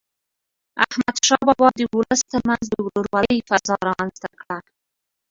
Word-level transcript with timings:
احمدشاه 0.85 1.41
بابا 1.47 1.67
د 1.77 1.79
ولس 1.97 2.21
تر 2.31 2.41
منځ 2.47 2.63
د 2.71 2.75
ورورولی 2.85 3.37
فضا 3.49 3.75
رامنځته 3.89 4.27
کړه. 4.41 4.57